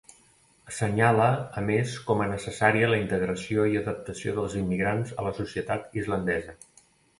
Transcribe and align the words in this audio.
Assenyala 0.69 1.27
a 1.61 1.63
més 1.67 1.93
com 2.07 2.23
necessària 2.31 2.89
la 2.95 2.99
integració 3.03 3.67
i 3.75 3.79
adaptació 3.83 4.35
dels 4.41 4.59
immigrants 4.65 5.15
a 5.21 5.29
la 5.29 5.37
societat 5.43 5.97
islandesa. 6.03 6.61